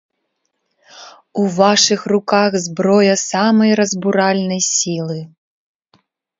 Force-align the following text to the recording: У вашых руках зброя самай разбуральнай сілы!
У 1.41 1.43
вашых 1.59 2.07
руках 2.13 2.51
зброя 2.65 3.15
самай 3.27 3.71
разбуральнай 3.83 4.61
сілы! 4.73 5.19